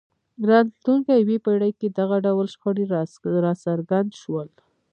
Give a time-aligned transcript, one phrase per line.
[0.49, 2.85] راتلونکې یوې پېړۍ کې دغه ډول شخړې
[3.45, 4.49] راڅرګند شول.